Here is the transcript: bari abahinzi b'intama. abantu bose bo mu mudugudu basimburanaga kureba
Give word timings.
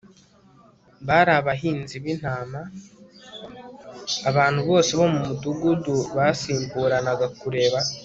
bari 1.07 1.31
abahinzi 1.39 1.95
b'intama. 2.03 2.61
abantu 4.29 4.59
bose 4.69 4.91
bo 4.99 5.07
mu 5.13 5.19
mudugudu 5.27 5.95
basimburanaga 6.15 7.27
kureba 7.39 7.79